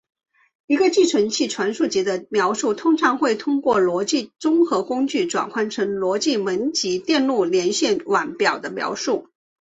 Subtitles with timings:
[0.65, 9.29] 一个寄存器传输级的描述通常会通过逻辑综合工具转换成逻辑门级电路连线网表的描述。